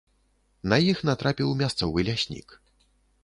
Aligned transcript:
На 0.71 0.77
іх 0.91 1.03
натрапіў 1.09 1.53
мясцовы 1.61 2.05
ляснік. 2.07 2.49